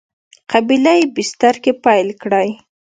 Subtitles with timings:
[0.51, 2.49] قبیله یي بستر کې پیل کړی.